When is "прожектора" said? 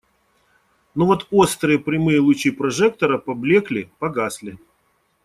2.49-3.19